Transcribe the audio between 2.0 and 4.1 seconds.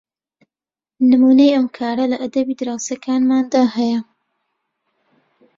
لە ئەدەبی دراوسێکانماندا هەیە